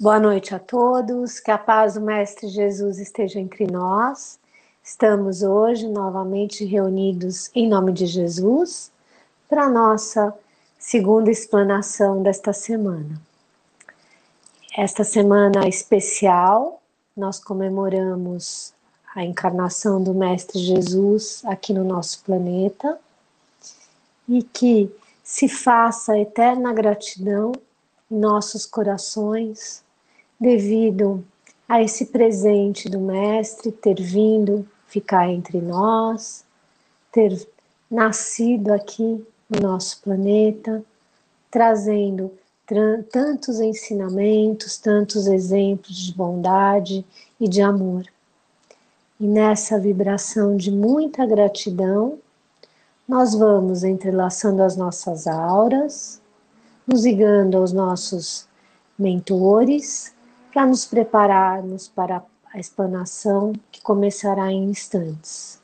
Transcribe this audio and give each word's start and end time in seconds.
Boa 0.00 0.20
noite 0.20 0.54
a 0.54 0.60
todos, 0.60 1.40
que 1.40 1.50
a 1.50 1.58
paz 1.58 1.94
do 1.94 2.00
Mestre 2.00 2.46
Jesus 2.46 3.00
esteja 3.00 3.40
entre 3.40 3.66
nós. 3.66 4.38
Estamos 4.80 5.42
hoje 5.42 5.88
novamente 5.88 6.64
reunidos 6.64 7.50
em 7.52 7.68
nome 7.68 7.92
de 7.92 8.06
Jesus 8.06 8.92
para 9.48 9.68
nossa 9.68 10.32
segunda 10.78 11.32
explanação 11.32 12.22
desta 12.22 12.52
semana. 12.52 13.20
Esta 14.76 15.02
semana 15.02 15.66
especial, 15.66 16.80
nós 17.16 17.40
comemoramos 17.40 18.72
a 19.16 19.24
encarnação 19.24 20.00
do 20.00 20.14
Mestre 20.14 20.60
Jesus 20.60 21.42
aqui 21.44 21.72
no 21.72 21.82
nosso 21.82 22.22
planeta 22.22 23.00
e 24.28 24.44
que 24.44 24.88
se 25.24 25.48
faça 25.48 26.16
eterna 26.16 26.72
gratidão 26.72 27.50
em 28.08 28.16
nossos 28.16 28.64
corações 28.64 29.87
devido 30.40 31.24
a 31.68 31.82
esse 31.82 32.06
presente 32.06 32.88
do 32.88 33.00
Mestre 33.00 33.72
ter 33.72 34.00
vindo 34.00 34.66
ficar 34.86 35.28
entre 35.28 35.60
nós, 35.60 36.44
ter 37.12 37.46
nascido 37.90 38.72
aqui 38.72 39.24
no 39.50 39.60
nosso 39.60 40.00
planeta, 40.02 40.82
trazendo 41.50 42.30
tantos 43.10 43.60
ensinamentos, 43.60 44.76
tantos 44.76 45.26
exemplos 45.26 45.96
de 45.96 46.14
bondade 46.14 47.04
e 47.40 47.48
de 47.48 47.62
amor. 47.62 48.04
E 49.18 49.26
nessa 49.26 49.78
vibração 49.80 50.56
de 50.56 50.70
muita 50.70 51.26
gratidão, 51.26 52.18
nós 53.08 53.34
vamos 53.34 53.84
entrelaçando 53.84 54.62
as 54.62 54.76
nossas 54.76 55.26
auras, 55.26 56.20
nos 56.86 57.04
ligando 57.04 57.56
aos 57.56 57.72
nossos 57.72 58.46
mentores 58.98 60.14
para 60.52 60.66
nos 60.66 60.86
prepararmos 60.86 61.88
para 61.88 62.22
a 62.52 62.58
explanação 62.58 63.52
que 63.70 63.80
começará 63.82 64.50
em 64.50 64.70
instantes. 64.70 65.60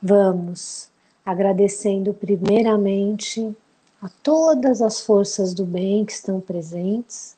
Vamos 0.00 0.88
agradecendo 1.24 2.12
primeiramente 2.12 3.56
a 4.00 4.08
todas 4.22 4.82
as 4.82 5.00
forças 5.00 5.54
do 5.54 5.64
bem 5.64 6.04
que 6.04 6.12
estão 6.12 6.40
presentes, 6.40 7.36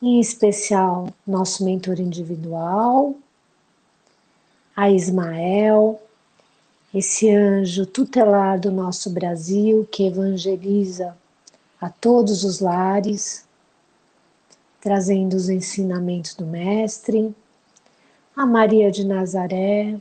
em 0.00 0.20
especial 0.20 1.08
nosso 1.26 1.64
mentor 1.64 1.98
individual, 1.98 3.14
a 4.76 4.90
Ismael, 4.90 6.00
esse 6.94 7.30
anjo 7.30 7.84
tutelar 7.84 8.60
do 8.60 8.70
nosso 8.70 9.10
Brasil 9.10 9.88
que 9.90 10.06
evangeliza 10.06 11.16
a 11.80 11.88
todos 11.88 12.44
os 12.44 12.60
lares, 12.60 13.47
trazendo 14.80 15.34
os 15.34 15.48
ensinamentos 15.48 16.34
do 16.34 16.46
Mestre, 16.46 17.34
a 18.36 18.46
Maria 18.46 18.90
de 18.90 19.04
Nazaré, 19.04 20.00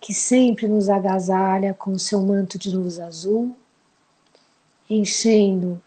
que 0.00 0.14
sempre 0.14 0.66
nos 0.68 0.88
agasalha 0.88 1.74
com 1.74 1.98
seu 1.98 2.20
manto 2.20 2.58
de 2.58 2.74
luz 2.74 2.98
azul, 2.98 3.56
enchendo 4.88 5.80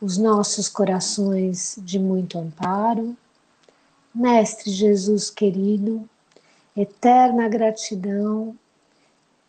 os 0.00 0.18
nossos 0.18 0.68
corações 0.68 1.76
de 1.78 1.98
muito 1.98 2.38
amparo. 2.38 3.16
Mestre 4.14 4.70
Jesus 4.70 5.30
querido, 5.30 6.08
eterna 6.76 7.48
gratidão 7.48 8.56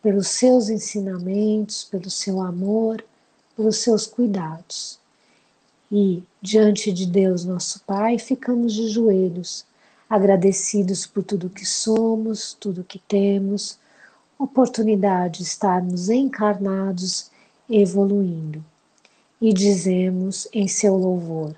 pelos 0.02 0.28
seus 0.28 0.68
ensinamentos, 0.68 1.84
pelo 1.84 2.10
seu 2.10 2.40
amor, 2.40 3.04
pelos 3.56 3.78
seus 3.78 4.06
cuidados. 4.06 4.98
E, 5.96 6.24
diante 6.42 6.92
de 6.92 7.06
Deus, 7.06 7.44
nosso 7.44 7.80
Pai, 7.86 8.18
ficamos 8.18 8.72
de 8.72 8.88
joelhos, 8.88 9.64
agradecidos 10.10 11.06
por 11.06 11.22
tudo 11.22 11.48
que 11.48 11.64
somos, 11.64 12.52
tudo 12.52 12.82
que 12.82 12.98
temos, 12.98 13.78
oportunidade 14.36 15.38
de 15.38 15.44
estarmos 15.44 16.08
encarnados, 16.08 17.30
evoluindo. 17.70 18.64
E 19.40 19.52
dizemos 19.52 20.48
em 20.52 20.66
seu 20.66 20.96
louvor: 20.96 21.54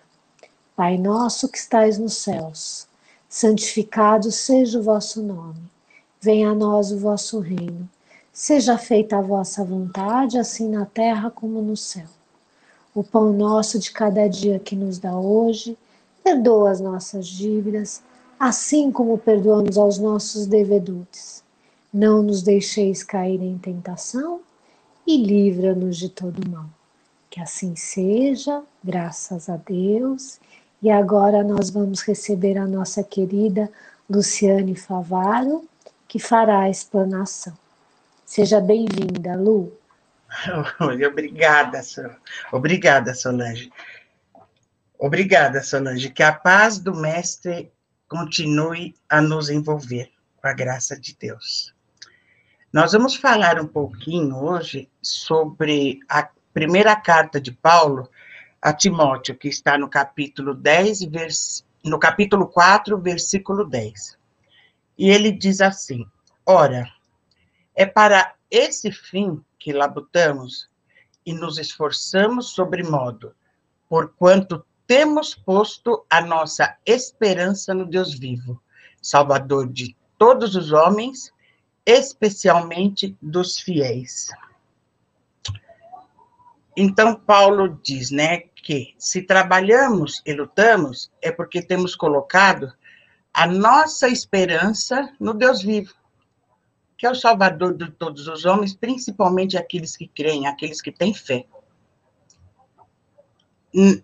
Pai 0.77 0.99
nosso 0.99 1.49
que 1.49 1.57
estais 1.57 1.97
nos 1.97 2.19
céus, 2.19 2.87
santificado 3.31 4.31
seja 4.31 4.79
o 4.79 4.83
vosso 4.83 5.23
nome, 5.23 5.63
venha 6.21 6.51
a 6.51 6.55
nós 6.55 6.93
o 6.93 6.99
vosso 6.99 7.41
reino, 7.41 7.89
seja 8.35 8.77
feita 8.77 9.17
a 9.17 9.23
vossa 9.23 9.65
vontade, 9.65 10.37
assim 10.37 10.69
na 10.69 10.85
terra 10.85 11.31
como 11.31 11.63
no 11.63 11.75
céu. 11.75 12.16
O 12.97 13.05
pão 13.05 13.31
nosso 13.31 13.79
de 13.79 13.93
cada 13.93 14.27
dia 14.27 14.59
que 14.59 14.75
nos 14.75 14.99
dá 14.99 15.15
hoje, 15.15 15.77
perdoa 16.25 16.71
as 16.71 16.81
nossas 16.81 17.27
dívidas, 17.27 18.03
assim 18.41 18.91
como 18.91 19.19
perdoamos 19.19 19.77
aos 19.77 19.99
nossos 19.99 20.47
devedores. 20.47 21.45
Não 21.93 22.23
nos 22.23 22.43
deixeis 22.43 23.03
cair 23.03 23.43
em 23.43 23.59
tentação 23.59 24.41
e 25.07 25.19
livra-nos 25.19 25.99
de 25.99 26.09
todo 26.09 26.49
mal. 26.49 26.65
Que 27.29 27.39
assim 27.39 27.77
seja, 27.77 28.63
graças 28.83 29.51
a 29.51 29.59
Deus. 29.59 30.41
E 30.81 30.91
agora 30.91 31.45
nós 31.45 31.69
vamos 31.69 32.01
receber 32.01 32.57
a 32.57 32.67
nossa 32.67 33.05
querida 33.05 33.71
Luciane 34.09 34.75
Favaro, 34.75 35.69
que 36.09 36.19
fará 36.19 36.61
a 36.61 36.71
explanação. 36.71 37.53
Seja 38.25 38.59
bem-vinda, 38.59 39.37
Lu. 39.37 39.71
Obrigada, 40.81 41.83
obrigada, 42.53 43.15
Solange. 43.15 43.73
Obrigada, 44.99 45.63
Solange. 45.63 46.11
Que 46.11 46.23
a 46.23 46.33
paz 46.33 46.79
do 46.79 46.95
Mestre 46.95 47.73
continue 48.09 48.95
a 49.09 49.21
nos 49.21 49.51
envolver, 49.51 50.11
com 50.37 50.49
a 50.49 50.53
graça 50.53 50.99
de 50.99 51.17
Deus. 51.19 51.75
Nós 52.73 52.93
vamos 52.93 53.17
falar 53.17 53.59
um 53.61 53.67
pouquinho 53.67 54.37
hoje 54.37 54.89
sobre 55.01 56.01
a 56.09 56.29
primeira 56.53 56.95
carta 56.97 57.41
de 57.41 57.53
Paulo 57.53 58.09
a 58.61 58.73
Timóteo, 58.73 59.37
que 59.37 59.49
está 59.49 59.79
no 59.79 59.89
capítulo 59.89 60.55
10, 60.55 61.05
vers... 61.05 61.65
no 61.85 61.99
capítulo 61.99 62.47
4, 62.49 62.99
versículo 62.99 63.65
10. 63.65 64.19
E 64.99 65.11
ele 65.11 65.31
diz 65.31 65.61
assim: 65.61 66.07
Ora, 66.45 66.91
é 67.77 67.85
para 67.85 68.35
esse 68.51 68.91
fim 68.91 69.45
que 69.59 69.73
labutamos 69.73 70.69
e 71.25 71.35
nos 71.35 71.59
esforçamos 71.59 72.51
sobremodo, 72.51 73.35
porquanto 73.89 74.65
temos 74.87 75.35
posto 75.35 76.07
a 76.09 76.23
nossa 76.23 76.77
esperança 76.87 77.75
no 77.75 77.85
Deus 77.85 78.19
vivo, 78.19 78.61
Salvador 79.03 79.69
de 79.69 79.95
todos 80.17 80.57
os 80.57 80.73
homens, 80.73 81.33
especialmente 81.85 83.17
dos 83.21 83.59
fiéis. 83.59 84.29
Então, 86.75 87.15
Paulo 87.15 87.79
diz, 87.83 88.11
né, 88.11 88.45
que 88.55 88.95
se 88.99 89.23
trabalhamos 89.23 90.23
e 90.25 90.33
lutamos, 90.33 91.11
é 91.21 91.31
porque 91.31 91.63
temos 91.63 91.95
colocado 91.95 92.73
a 93.33 93.47
nossa 93.47 94.09
esperança 94.09 95.13
no 95.21 95.35
Deus 95.35 95.63
vivo 95.63 95.95
que 96.97 97.07
é 97.07 97.11
o 97.11 97.15
Salvador 97.15 97.75
de 97.77 97.91
todos 97.91 98.27
os 98.27 98.45
homens, 98.45 98.75
principalmente 98.75 99.57
aqueles 99.57 99.97
que 99.97 100.09
creem, 100.09 100.47
aqueles 100.47 100.81
que 100.81 100.91
têm 100.91 101.13
fé. 101.13 101.47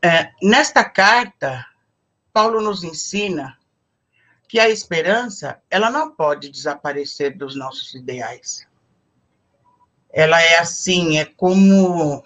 É, 0.02 0.30
nesta 0.42 0.84
carta, 0.84 1.66
Paulo 2.32 2.60
nos 2.60 2.84
ensina 2.84 3.58
que 4.46 4.60
a 4.60 4.68
esperança, 4.68 5.62
ela 5.70 5.90
não 5.90 6.14
pode 6.14 6.50
desaparecer 6.50 7.36
dos 7.36 7.56
nossos 7.56 7.94
ideais. 7.94 8.68
Ela 10.10 10.42
é 10.42 10.58
assim, 10.58 11.16
é 11.16 11.24
como 11.24 12.22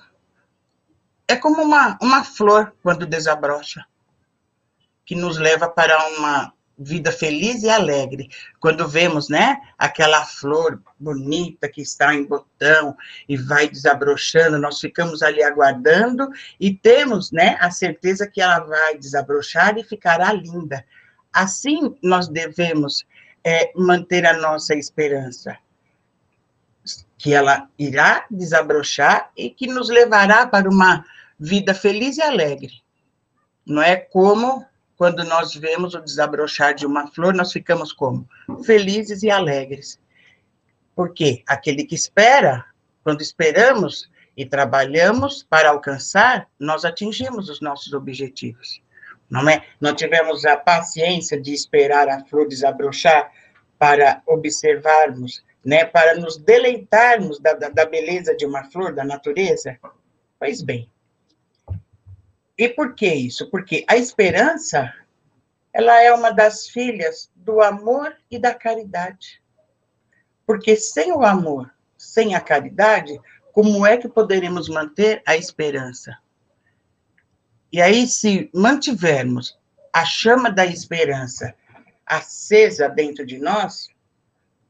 é 1.29 1.37
como 1.37 1.63
uma, 1.63 1.97
uma 2.03 2.25
flor 2.25 2.75
quando 2.83 3.07
desabrocha, 3.07 3.85
que 5.05 5.15
nos 5.15 5.39
leva 5.39 5.69
para 5.69 5.97
uma 6.19 6.53
vida 6.79 7.11
feliz 7.11 7.63
e 7.63 7.71
alegre. 7.71 8.29
Quando 8.61 8.87
vemos, 8.87 9.29
né, 9.29 9.59
aquela 9.79 10.25
flor 10.25 10.83
bonita 10.99 11.69
que 11.69 11.81
está 11.81 12.15
em 12.15 12.25
botão 12.25 12.97
e 13.29 13.37
vai 13.37 13.69
desabrochando, 13.69 14.59
nós 14.59 14.81
ficamos 14.81 15.23
ali 15.23 15.43
aguardando 15.43 16.29
e 16.61 16.75
temos, 16.75 17.33
né, 17.33 17.57
a 17.61 17.71
certeza 17.71 18.27
que 18.27 18.41
ela 18.41 18.61
vai 18.61 18.99
desabrochar 18.99 19.79
e 19.79 19.85
ficará 19.85 20.33
linda. 20.33 20.85
Assim 21.33 21.97
nós 22.03 22.29
devemos 22.29 23.07
é, 23.43 23.73
manter 23.75 24.27
a 24.27 24.35
nossa 24.35 24.75
esperança, 24.75 25.57
que 27.19 27.33
ela 27.33 27.69
irá 27.79 28.27
desabrochar 28.31 29.31
e 29.37 29.49
que 29.49 29.67
nos 29.67 29.89
levará 29.89 30.47
para 30.47 30.69
uma 30.69 31.05
vida 31.39 31.75
feliz 31.75 32.19
e 32.19 32.23
alegre. 32.23 32.83
Não 33.67 33.83
é 33.83 33.97
como 33.97 34.65
quando 34.97 35.23
nós 35.25 35.55
vemos 35.55 35.95
o 35.95 36.01
desabrochar 36.01 36.75
de 36.75 36.87
uma 36.87 37.07
flor, 37.07 37.35
nós 37.35 37.53
ficamos 37.53 37.93
como? 37.93 38.29
Felizes 38.65 39.23
e 39.23 39.31
alegres. 39.31 40.01
Porque 40.95 41.43
aquele 41.47 41.85
que 41.85 41.95
espera, 41.95 42.65
quando 43.05 43.21
esperamos 43.21 44.11
e 44.37 44.47
trabalhamos 44.47 45.43
para 45.43 45.71
alcançar, 45.71 46.49
nós 46.59 46.85
atingimos 46.85 47.49
os 47.49 47.61
nossos 47.61 47.93
objetivos. 47.93 48.81
não 49.29 49.49
é? 49.49 49.65
Não 49.81 49.95
tivemos 49.95 50.45
a 50.45 50.57
paciência 50.57 51.41
de 51.41 51.53
esperar 51.53 52.09
a 52.09 52.25
flor 52.25 52.49
desabrochar 52.49 53.31
para 53.79 54.23
observarmos, 54.27 55.45
né, 55.65 55.85
para 55.85 56.15
nos 56.15 56.39
deleitarmos 56.39 57.39
da, 57.39 57.53
da, 57.53 57.69
da 57.69 57.85
beleza 57.85 58.35
de 58.35 58.47
uma 58.47 58.65
flor, 58.65 58.95
da 58.95 59.05
natureza? 59.05 59.79
Pois 60.39 60.63
bem. 60.63 60.89
E 62.59 62.69
por 62.69 62.95
que 62.95 63.07
isso? 63.07 63.51
Porque 63.51 63.85
a 63.89 63.97
esperança, 63.97 64.93
ela 65.73 66.01
é 66.03 66.13
uma 66.13 66.31
das 66.31 66.69
filhas 66.69 67.31
do 67.35 67.61
amor 67.61 68.17
e 68.31 68.39
da 68.39 68.55
caridade. 68.55 69.43
Porque 70.47 70.77
sem 70.77 71.13
o 71.13 71.23
amor, 71.23 71.71
sem 71.99 72.35
a 72.35 72.41
caridade, 72.41 73.21
como 73.53 73.87
é 73.87 73.97
que 73.97 74.09
poderemos 74.09 74.69
manter 74.69 75.23
a 75.27 75.37
esperança? 75.37 76.17
E 77.73 77.81
aí, 77.81 78.07
se 78.07 78.51
mantivermos 78.55 79.59
a 79.93 80.05
chama 80.05 80.51
da 80.51 80.65
esperança 80.65 81.55
acesa 82.07 82.89
dentro 82.89 83.27
de 83.27 83.39
nós, 83.39 83.89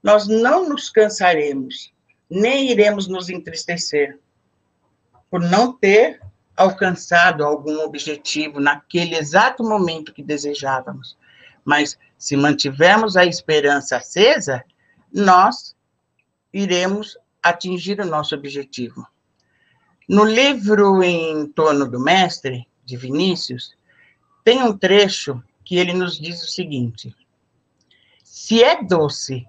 nós 0.02 0.26
não 0.26 0.68
nos 0.68 0.88
cansaremos, 0.88 1.92
nem 2.30 2.70
iremos 2.70 3.06
nos 3.06 3.28
entristecer 3.28 4.18
por 5.30 5.40
não 5.40 5.72
ter 5.76 6.20
alcançado 6.56 7.44
algum 7.44 7.80
objetivo 7.80 8.58
naquele 8.58 9.16
exato 9.16 9.62
momento 9.62 10.12
que 10.12 10.22
desejávamos. 10.22 11.16
Mas 11.64 11.98
se 12.16 12.36
mantivermos 12.36 13.16
a 13.16 13.24
esperança 13.24 13.96
acesa, 13.96 14.64
nós 15.12 15.76
iremos 16.52 17.18
atingir 17.42 18.00
o 18.00 18.06
nosso 18.06 18.34
objetivo. 18.34 19.06
No 20.08 20.24
livro 20.24 21.02
Em 21.02 21.46
Torno 21.48 21.88
do 21.88 22.00
Mestre, 22.00 22.66
de 22.84 22.96
Vinícius, 22.96 23.76
tem 24.44 24.62
um 24.62 24.76
trecho 24.76 25.42
que 25.64 25.76
ele 25.76 25.92
nos 25.92 26.16
diz 26.16 26.42
o 26.42 26.46
seguinte: 26.46 27.14
Se 28.22 28.62
é 28.62 28.82
doce 28.82 29.44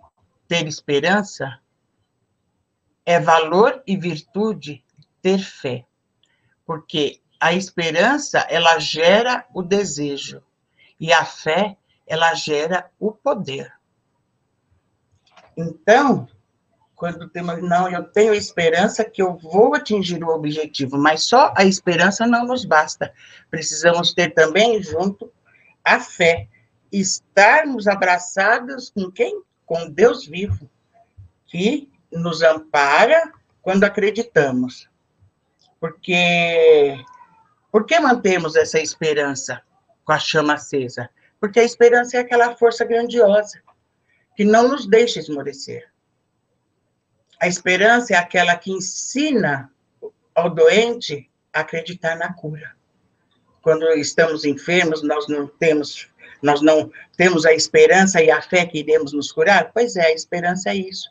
ter 0.47 0.67
esperança, 0.67 1.59
é 3.05 3.19
valor 3.19 3.81
e 3.85 3.95
virtude 3.95 4.83
ter 5.21 5.37
fé. 5.37 5.85
Porque 6.67 7.21
a 7.39 7.53
esperança, 7.53 8.39
ela 8.49 8.77
gera 8.77 9.45
o 9.53 9.63
desejo, 9.63 10.43
e 10.99 11.13
a 11.13 11.23
fé, 11.23 11.77
ela 12.05 12.33
gera 12.35 12.91
o 12.99 13.11
poder. 13.11 13.71
Então, 15.55 16.27
quando 16.95 17.29
temos, 17.29 17.61
não, 17.61 17.89
eu 17.89 18.03
tenho 18.03 18.33
esperança 18.33 19.05
que 19.05 19.21
eu 19.21 19.37
vou 19.37 19.75
atingir 19.75 20.23
o 20.23 20.29
objetivo, 20.29 20.97
mas 20.97 21.23
só 21.23 21.53
a 21.55 21.63
esperança 21.63 22.27
não 22.27 22.45
nos 22.45 22.65
basta. 22.65 23.13
Precisamos 23.49 24.13
ter 24.13 24.33
também 24.33 24.81
junto 24.81 25.31
a 25.85 25.99
fé, 25.99 26.49
estarmos 26.91 27.87
abraçados 27.87 28.89
com 28.89 29.11
quem? 29.11 29.41
Com 29.65 29.89
Deus 29.89 30.25
vivo, 30.25 30.69
que 31.45 31.89
nos 32.11 32.41
ampara 32.41 33.31
quando 33.61 33.83
acreditamos. 33.83 34.86
Porque 35.79 36.97
por 37.71 37.85
que 37.85 37.99
mantemos 37.99 38.55
essa 38.55 38.79
esperança 38.79 39.61
com 40.03 40.11
a 40.11 40.19
chama 40.19 40.53
acesa? 40.53 41.09
Porque 41.39 41.59
a 41.59 41.63
esperança 41.63 42.17
é 42.17 42.19
aquela 42.19 42.55
força 42.55 42.83
grandiosa 42.83 43.61
que 44.35 44.43
não 44.43 44.67
nos 44.67 44.87
deixa 44.87 45.19
esmorecer. 45.19 45.91
A 47.39 47.47
esperança 47.47 48.13
é 48.13 48.17
aquela 48.17 48.55
que 48.55 48.71
ensina 48.71 49.71
ao 50.33 50.49
doente 50.49 51.29
a 51.53 51.61
acreditar 51.61 52.15
na 52.15 52.33
cura. 52.33 52.75
Quando 53.61 53.87
estamos 53.93 54.45
enfermos, 54.45 55.03
nós 55.03 55.27
não 55.27 55.47
temos 55.47 56.09
nós 56.41 56.61
não 56.61 56.91
temos 57.17 57.45
a 57.45 57.53
esperança 57.53 58.21
e 58.21 58.29
a 58.29 58.41
fé 58.41 58.65
que 58.65 58.79
iremos 58.79 59.11
nos 59.11 59.31
curar? 59.31 59.71
Pois 59.73 59.95
é, 59.95 60.05
a 60.05 60.13
esperança 60.13 60.69
é 60.69 60.75
isso. 60.75 61.09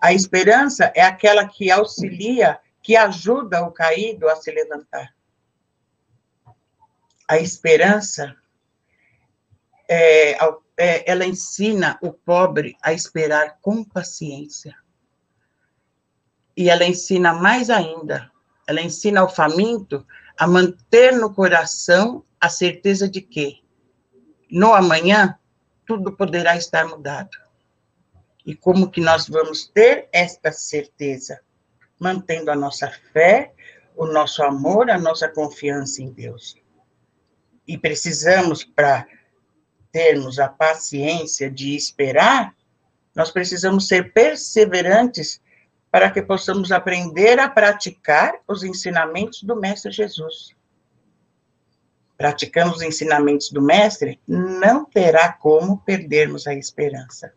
A 0.00 0.12
esperança 0.12 0.92
é 0.94 1.02
aquela 1.02 1.46
que 1.46 1.70
auxilia, 1.70 2.58
que 2.86 2.96
ajuda 2.96 3.64
o 3.64 3.72
caído 3.72 4.28
a 4.28 4.36
se 4.36 4.48
levantar. 4.52 5.12
A 7.26 7.36
esperança 7.36 8.36
é, 9.88 10.38
é, 10.76 11.10
ela 11.10 11.26
ensina 11.26 11.98
o 12.00 12.12
pobre 12.12 12.76
a 12.80 12.92
esperar 12.92 13.58
com 13.60 13.82
paciência. 13.82 14.72
E 16.56 16.70
ela 16.70 16.84
ensina 16.84 17.34
mais 17.34 17.70
ainda, 17.70 18.30
ela 18.68 18.80
ensina 18.80 19.20
ao 19.20 19.34
faminto 19.34 20.06
a 20.38 20.46
manter 20.46 21.12
no 21.12 21.34
coração 21.34 22.24
a 22.40 22.48
certeza 22.48 23.08
de 23.08 23.20
que 23.20 23.64
no 24.48 24.72
amanhã 24.72 25.36
tudo 25.84 26.16
poderá 26.16 26.56
estar 26.56 26.86
mudado. 26.86 27.36
E 28.46 28.54
como 28.54 28.92
que 28.92 29.00
nós 29.00 29.26
vamos 29.28 29.66
ter 29.66 30.08
esta 30.12 30.52
certeza? 30.52 31.44
Mantendo 31.98 32.50
a 32.50 32.56
nossa 32.56 32.90
fé, 33.12 33.52
o 33.96 34.06
nosso 34.06 34.42
amor, 34.42 34.90
a 34.90 34.98
nossa 34.98 35.28
confiança 35.28 36.02
em 36.02 36.10
Deus. 36.10 36.56
E 37.66 37.78
precisamos, 37.78 38.64
para 38.64 39.06
termos 39.90 40.38
a 40.38 40.48
paciência 40.48 41.50
de 41.50 41.74
esperar, 41.74 42.54
nós 43.14 43.30
precisamos 43.30 43.88
ser 43.88 44.12
perseverantes 44.12 45.40
para 45.90 46.10
que 46.10 46.20
possamos 46.20 46.70
aprender 46.70 47.38
a 47.38 47.48
praticar 47.48 48.34
os 48.46 48.62
ensinamentos 48.62 49.42
do 49.42 49.56
Mestre 49.56 49.90
Jesus. 49.90 50.54
Praticando 52.18 52.74
os 52.74 52.82
ensinamentos 52.82 53.50
do 53.50 53.62
Mestre, 53.62 54.20
não 54.28 54.84
terá 54.84 55.32
como 55.32 55.78
perdermos 55.78 56.46
a 56.46 56.54
esperança. 56.54 57.32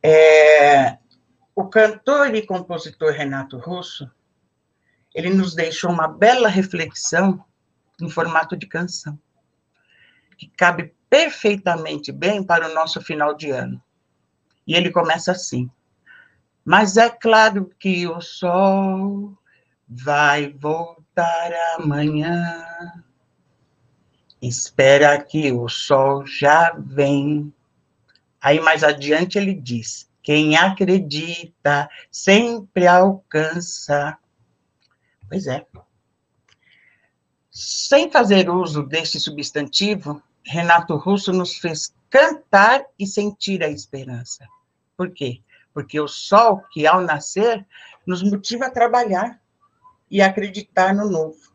É, 0.00 0.98
o 1.58 1.68
cantor 1.68 2.32
e 2.36 2.46
compositor 2.46 3.10
Renato 3.10 3.58
Russo, 3.58 4.08
ele 5.12 5.28
nos 5.28 5.56
deixou 5.56 5.90
uma 5.90 6.06
bela 6.06 6.48
reflexão 6.48 7.44
em 8.00 8.08
formato 8.08 8.56
de 8.56 8.64
canção 8.64 9.18
que 10.36 10.46
cabe 10.46 10.94
perfeitamente 11.10 12.12
bem 12.12 12.44
para 12.44 12.70
o 12.70 12.74
nosso 12.74 13.00
final 13.02 13.34
de 13.34 13.50
ano. 13.50 13.82
E 14.64 14.76
ele 14.76 14.92
começa 14.92 15.32
assim: 15.32 15.68
Mas 16.64 16.96
é 16.96 17.10
claro 17.10 17.68
que 17.76 18.06
o 18.06 18.20
sol 18.20 19.36
vai 19.88 20.52
voltar 20.52 21.52
amanhã. 21.76 23.02
Espera 24.40 25.20
que 25.20 25.50
o 25.50 25.68
sol 25.68 26.24
já 26.24 26.72
vem. 26.78 27.52
Aí 28.40 28.60
mais 28.60 28.84
adiante 28.84 29.36
ele 29.36 29.54
diz: 29.54 30.07
quem 30.22 30.56
acredita 30.56 31.88
sempre 32.10 32.86
alcança. 32.86 34.18
Pois 35.28 35.46
é. 35.46 35.66
Sem 37.50 38.10
fazer 38.10 38.48
uso 38.48 38.82
deste 38.82 39.18
substantivo, 39.18 40.22
Renato 40.44 40.96
Russo 40.96 41.32
nos 41.32 41.58
fez 41.58 41.94
cantar 42.08 42.84
e 42.98 43.06
sentir 43.06 43.62
a 43.62 43.68
esperança. 43.68 44.46
Por 44.96 45.10
quê? 45.10 45.42
Porque 45.74 46.00
o 46.00 46.08
sol 46.08 46.62
que 46.70 46.86
ao 46.86 47.00
nascer 47.00 47.66
nos 48.06 48.22
motiva 48.22 48.66
a 48.66 48.70
trabalhar 48.70 49.40
e 50.10 50.22
acreditar 50.22 50.94
no 50.94 51.08
novo, 51.08 51.52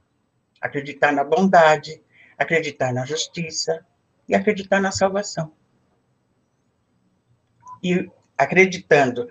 acreditar 0.61 1.11
na 1.11 1.23
bondade, 1.23 2.01
acreditar 2.37 2.93
na 2.93 3.05
justiça 3.05 3.85
e 4.27 4.35
acreditar 4.35 4.79
na 4.79 4.91
salvação. 4.91 5.51
E 7.81 8.09
acreditando 8.37 9.27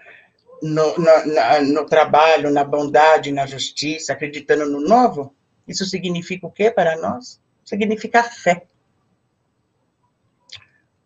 no, 0.62 0.96
no, 0.96 1.72
no, 1.72 1.86
trabalho, 1.86 2.50
na 2.50 2.62
bondade, 2.62 3.32
na 3.32 3.46
justiça, 3.46 4.12
acreditando 4.12 4.70
no 4.70 4.80
novo, 4.80 5.34
isso 5.66 5.84
significa 5.84 6.46
o 6.46 6.50
quê 6.50 6.70
para 6.70 6.96
nós? 6.96 7.40
Significa 7.64 8.22
fé. 8.22 8.66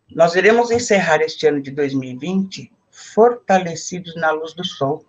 Nós 0.09 0.35
iremos 0.35 0.71
encerrar 0.71 1.21
este 1.21 1.47
ano 1.47 1.61
de 1.61 1.71
2020 1.71 2.71
fortalecidos 2.91 4.15
na 4.15 4.31
luz 4.31 4.53
do 4.53 4.63
sol, 4.63 5.05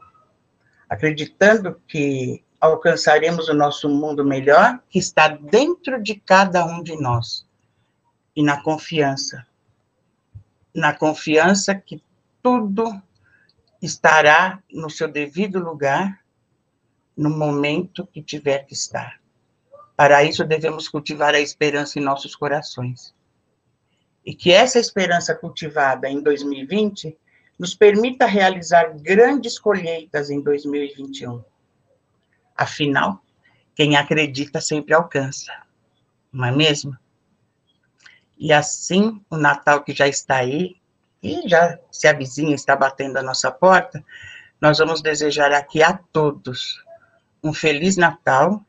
acreditando 0.88 1.80
que 1.87 2.42
alcançaremos 2.61 3.49
o 3.49 3.54
nosso 3.54 3.88
mundo 3.88 4.25
melhor 4.25 4.80
que 4.90 4.99
está 4.99 5.28
dentro 5.28 6.02
de 6.02 6.16
cada 6.16 6.64
um 6.66 6.83
de 6.83 7.00
nós. 7.00 7.47
E 8.35 8.42
na 8.42 8.62
confiança. 8.62 9.47
Na 10.75 10.92
confiança 10.92 11.75
que 11.75 12.02
tudo 12.42 13.02
estará 13.80 14.62
no 14.73 14.90
seu 14.90 15.09
devido 15.09 15.59
lugar 15.59 16.25
no 17.16 17.30
momento 17.30 18.07
que 18.07 18.23
tiver 18.23 18.64
que 18.64 18.75
estar. 18.75 19.21
Para 19.97 20.23
isso 20.23 20.45
devemos 20.45 20.88
cultivar 20.88 21.35
a 21.35 21.40
esperança 21.40 21.99
em 21.99 22.02
nossos 22.02 22.37
corações 22.37 23.14
e 24.25 24.35
que 24.35 24.52
essa 24.52 24.78
esperança 24.78 25.35
cultivada 25.35 26.09
em 26.09 26.23
2020 26.23 27.16
nos 27.59 27.75
permita 27.75 28.26
realizar 28.26 28.97
grandes 29.00 29.59
colheitas 29.59 30.30
em 30.30 30.40
2021. 30.40 31.42
Afinal, 32.54 33.21
quem 33.75 33.97
acredita 33.97 34.61
sempre 34.61 34.95
alcança, 34.95 35.52
não 36.33 36.45
é 36.45 36.52
mesmo? 36.52 36.97
E 38.38 38.52
assim, 38.52 39.21
o 39.28 39.37
Natal 39.37 39.83
que 39.83 39.92
já 39.92 40.07
está 40.07 40.37
aí, 40.37 40.76
e 41.22 41.48
já 41.48 41.78
se 41.90 42.06
a 42.06 42.12
vizinha 42.12 42.54
está 42.54 42.76
batendo 42.76 43.16
a 43.18 43.22
nossa 43.22 43.50
porta, 43.50 44.04
nós 44.60 44.78
vamos 44.78 45.02
desejar 45.02 45.52
aqui 45.52 45.82
a 45.82 45.92
todos 45.92 46.82
um 47.42 47.52
Feliz 47.52 47.96
Natal, 47.96 48.60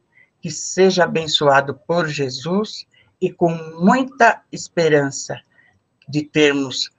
que 0.41 0.49
seja 0.51 1.03
abençoado 1.03 1.75
por 1.87 2.07
Jesus 2.07 2.85
e 3.19 3.31
com 3.31 3.51
muita 3.79 4.41
esperança 4.51 5.41
de 6.07 6.23
termos 6.23 6.91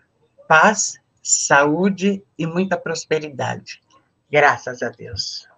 paz, 0.47 1.01
saúde 1.23 2.23
e 2.37 2.47
muita 2.47 2.77
prosperidade. 2.77 3.81
Graças 4.31 4.83
a 4.83 4.89
Deus. 4.89 5.49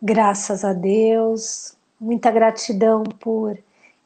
Graças 0.00 0.64
a 0.64 0.72
Deus, 0.72 1.77
muita 2.00 2.30
gratidão 2.30 3.02
por 3.02 3.58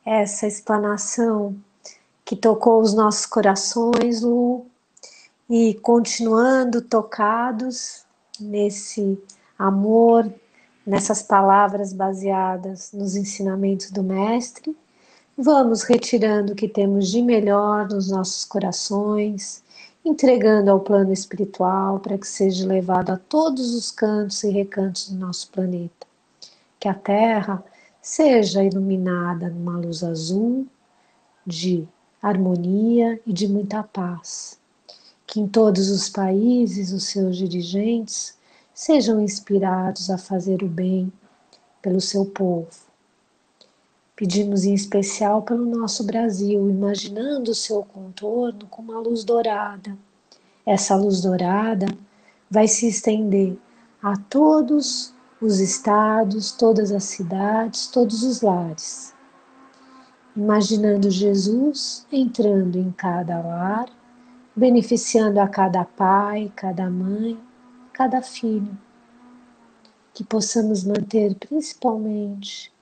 essa 0.04 0.46
explanação 0.46 1.56
que 2.24 2.34
tocou 2.36 2.80
os 2.80 2.94
nossos 2.94 3.26
corações, 3.26 4.22
Lu, 4.22 4.66
e 5.48 5.74
continuando 5.74 6.80
tocados 6.80 8.04
nesse 8.40 9.18
amor, 9.58 10.32
nessas 10.86 11.22
palavras 11.22 11.92
baseadas 11.92 12.90
nos 12.92 13.16
ensinamentos 13.16 13.90
do 13.90 14.02
Mestre, 14.02 14.76
vamos 15.36 15.82
retirando 15.82 16.52
o 16.52 16.56
que 16.56 16.68
temos 16.68 17.08
de 17.08 17.22
melhor 17.22 17.88
nos 17.88 18.10
nossos 18.10 18.44
corações, 18.44 19.62
entregando 20.04 20.70
ao 20.70 20.80
plano 20.80 21.12
espiritual 21.12 22.00
para 22.00 22.18
que 22.18 22.26
seja 22.26 22.66
levado 22.66 23.10
a 23.10 23.16
todos 23.16 23.74
os 23.74 23.90
cantos 23.90 24.42
e 24.42 24.50
recantos 24.50 25.10
do 25.10 25.18
nosso 25.18 25.50
planeta. 25.50 26.06
Que 26.80 26.88
a 26.88 26.94
Terra 26.94 27.62
seja 28.02 28.64
iluminada 28.64 29.48
numa 29.48 29.78
luz 29.78 30.02
azul 30.02 30.66
de 31.46 31.86
harmonia 32.20 33.20
e 33.24 33.32
de 33.32 33.46
muita 33.46 33.84
paz. 33.84 34.58
Que 35.24 35.40
em 35.40 35.46
todos 35.46 35.88
os 35.88 36.08
países 36.08 36.92
os 36.92 37.04
seus 37.04 37.36
dirigentes 37.36 38.36
sejam 38.74 39.20
inspirados 39.20 40.10
a 40.10 40.18
fazer 40.18 40.64
o 40.64 40.68
bem 40.68 41.12
pelo 41.80 42.00
seu 42.00 42.26
povo. 42.26 42.92
Pedimos 44.16 44.64
em 44.64 44.74
especial 44.74 45.42
pelo 45.42 45.64
nosso 45.64 46.04
Brasil, 46.04 46.68
imaginando 46.68 47.52
o 47.52 47.54
seu 47.54 47.82
contorno 47.82 48.66
com 48.66 48.82
uma 48.82 48.98
luz 48.98 49.24
dourada. 49.24 49.96
Essa 50.66 50.96
luz 50.96 51.22
dourada 51.22 51.86
vai 52.50 52.68
se 52.68 52.88
estender 52.88 53.56
a 54.02 54.16
todos 54.16 55.14
os 55.42 55.58
estados, 55.58 56.52
todas 56.52 56.92
as 56.92 57.02
cidades, 57.02 57.88
todos 57.88 58.22
os 58.22 58.40
lares. 58.42 59.12
Imaginando 60.36 61.10
Jesus 61.10 62.06
entrando 62.12 62.78
em 62.78 62.92
cada 62.92 63.40
lar, 63.40 63.90
beneficiando 64.54 65.40
a 65.40 65.48
cada 65.48 65.84
pai, 65.84 66.52
cada 66.54 66.88
mãe, 66.88 67.36
cada 67.92 68.22
filho. 68.22 68.78
Que 70.14 70.22
possamos 70.22 70.84
manter 70.84 71.34
principalmente 71.34 72.72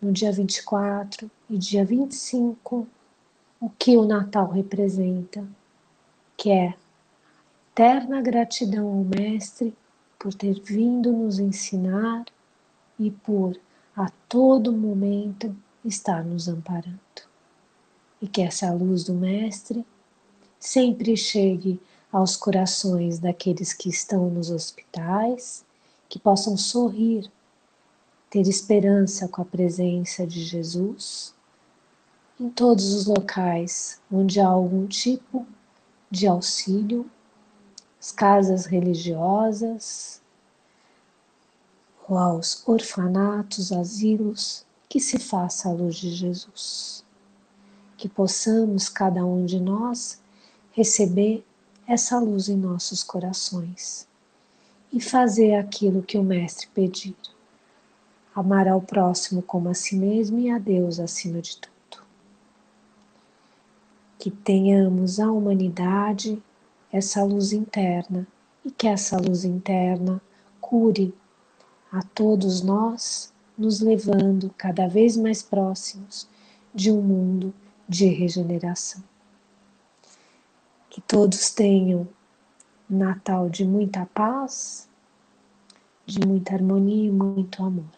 no 0.00 0.10
dia 0.10 0.32
24 0.32 1.30
e 1.48 1.56
dia 1.56 1.84
25 1.84 2.88
o 3.60 3.70
que 3.70 3.96
o 3.96 4.04
Natal 4.04 4.50
representa, 4.50 5.46
que 6.36 6.50
é 6.50 6.74
eterna 7.70 8.20
gratidão 8.20 8.88
ao 8.88 9.04
Mestre 9.04 9.74
por 10.22 10.32
ter 10.32 10.60
vindo 10.60 11.10
nos 11.10 11.40
ensinar 11.40 12.26
e 12.96 13.10
por 13.10 13.58
a 13.96 14.08
todo 14.28 14.72
momento 14.72 15.52
estar 15.84 16.24
nos 16.24 16.46
amparando. 16.46 17.00
E 18.20 18.28
que 18.28 18.40
essa 18.40 18.72
luz 18.72 19.02
do 19.02 19.14
Mestre 19.14 19.84
sempre 20.60 21.16
chegue 21.16 21.80
aos 22.12 22.36
corações 22.36 23.18
daqueles 23.18 23.72
que 23.72 23.88
estão 23.88 24.30
nos 24.30 24.48
hospitais, 24.48 25.64
que 26.08 26.20
possam 26.20 26.56
sorrir, 26.56 27.28
ter 28.30 28.46
esperança 28.46 29.26
com 29.26 29.42
a 29.42 29.44
presença 29.44 30.24
de 30.24 30.44
Jesus 30.44 31.34
em 32.38 32.48
todos 32.48 32.94
os 32.94 33.06
locais 33.06 34.00
onde 34.10 34.38
há 34.38 34.46
algum 34.46 34.86
tipo 34.86 35.44
de 36.08 36.28
auxílio, 36.28 37.10
as 38.02 38.10
casas 38.10 38.66
religiosas, 38.66 40.20
ou 42.08 42.18
aos 42.18 42.66
orfanatos, 42.66 43.70
asilos, 43.70 44.66
que 44.88 44.98
se 44.98 45.20
faça 45.20 45.68
a 45.68 45.72
luz 45.72 45.94
de 45.94 46.10
Jesus. 46.10 47.04
Que 47.96 48.08
possamos, 48.08 48.88
cada 48.88 49.24
um 49.24 49.46
de 49.46 49.60
nós, 49.60 50.20
receber 50.72 51.44
essa 51.86 52.18
luz 52.18 52.48
em 52.48 52.56
nossos 52.56 53.04
corações 53.04 54.08
e 54.92 55.00
fazer 55.00 55.54
aquilo 55.54 56.02
que 56.02 56.18
o 56.18 56.24
Mestre 56.24 56.66
pedir. 56.74 57.14
Amar 58.34 58.66
ao 58.66 58.80
próximo 58.80 59.42
como 59.42 59.68
a 59.68 59.74
si 59.74 59.94
mesmo 59.94 60.40
e 60.40 60.50
a 60.50 60.58
Deus 60.58 60.98
acima 60.98 61.40
de 61.40 61.56
tudo. 61.56 62.02
Que 64.18 64.28
tenhamos 64.28 65.20
a 65.20 65.30
humanidade 65.30 66.42
essa 66.92 67.24
luz 67.24 67.52
interna 67.52 68.26
e 68.64 68.70
que 68.70 68.86
essa 68.86 69.16
luz 69.16 69.44
interna 69.44 70.20
cure 70.60 71.14
a 71.90 72.02
todos 72.02 72.62
nós, 72.62 73.32
nos 73.56 73.80
levando 73.80 74.52
cada 74.56 74.86
vez 74.86 75.16
mais 75.16 75.42
próximos 75.42 76.28
de 76.74 76.90
um 76.90 77.02
mundo 77.02 77.52
de 77.88 78.06
regeneração. 78.06 79.02
Que 80.88 81.00
todos 81.00 81.50
tenham 81.50 82.08
um 82.90 82.98
Natal 82.98 83.48
de 83.48 83.64
muita 83.64 84.06
paz, 84.06 84.88
de 86.04 86.26
muita 86.26 86.54
harmonia 86.54 87.08
e 87.08 87.10
muito 87.10 87.62
amor. 87.62 87.92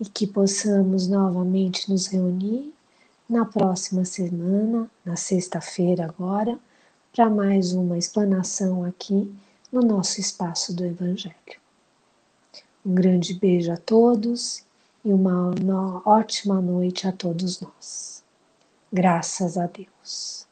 E 0.00 0.04
que 0.04 0.26
possamos 0.26 1.06
novamente 1.06 1.88
nos 1.90 2.08
reunir 2.08 2.72
na 3.28 3.44
próxima 3.44 4.04
semana, 4.04 4.90
na 5.04 5.14
sexta-feira 5.14 6.04
agora, 6.04 6.58
para 7.12 7.28
mais 7.28 7.74
uma 7.74 7.98
explanação 7.98 8.84
aqui 8.84 9.30
no 9.70 9.82
nosso 9.82 10.18
espaço 10.18 10.74
do 10.74 10.82
Evangelho. 10.82 11.34
Um 12.84 12.94
grande 12.94 13.34
beijo 13.34 13.70
a 13.70 13.76
todos 13.76 14.64
e 15.04 15.12
uma 15.12 15.52
ótima 16.06 16.58
noite 16.60 17.06
a 17.06 17.12
todos 17.12 17.60
nós. 17.60 18.24
Graças 18.90 19.58
a 19.58 19.66
Deus. 19.66 20.46